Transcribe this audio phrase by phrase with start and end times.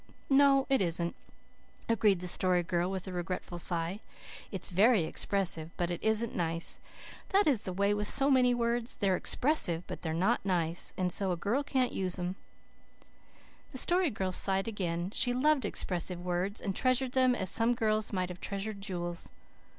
[0.31, 1.15] "No, it isn't,"
[1.87, 3.99] agreed the Story Girl with a regretful sigh.
[4.51, 6.79] "It's very expressive, but it isn't nice.
[7.29, 8.95] That is the way with so many words.
[8.95, 12.35] They're expressive, but they're not nice, and so a girl can't use them."
[13.73, 15.11] The Story Girl sighed again.
[15.13, 19.31] She loved expressive words, and treasured them as some girls might have treasured jewels.